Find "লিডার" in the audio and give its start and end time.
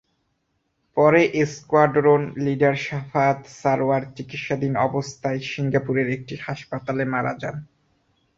2.45-2.75